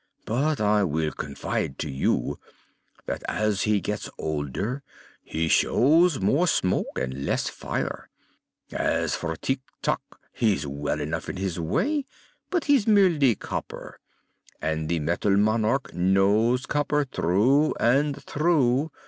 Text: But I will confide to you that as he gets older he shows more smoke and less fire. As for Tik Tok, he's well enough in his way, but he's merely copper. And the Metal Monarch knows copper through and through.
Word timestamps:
But 0.25 0.59
I 0.59 0.83
will 0.83 1.11
confide 1.11 1.77
to 1.77 1.87
you 1.91 2.39
that 3.05 3.21
as 3.29 3.61
he 3.69 3.79
gets 3.79 4.09
older 4.17 4.81
he 5.21 5.47
shows 5.47 6.19
more 6.19 6.47
smoke 6.47 6.97
and 6.99 7.23
less 7.23 7.47
fire. 7.49 8.09
As 8.71 9.15
for 9.15 9.35
Tik 9.35 9.59
Tok, 9.83 10.19
he's 10.33 10.65
well 10.65 10.99
enough 10.99 11.29
in 11.29 11.37
his 11.37 11.59
way, 11.59 12.07
but 12.49 12.63
he's 12.63 12.87
merely 12.87 13.35
copper. 13.35 13.99
And 14.59 14.89
the 14.89 14.99
Metal 14.99 15.37
Monarch 15.37 15.93
knows 15.93 16.65
copper 16.65 17.05
through 17.05 17.75
and 17.75 18.23
through. 18.23 18.89